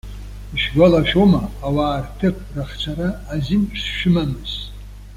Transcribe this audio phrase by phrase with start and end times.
[0.55, 4.51] Ишәгәалашәома, ауаа рҭыԥ рахцара азин шшәымамыз?